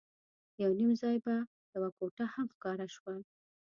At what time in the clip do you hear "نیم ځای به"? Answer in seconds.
0.79-1.35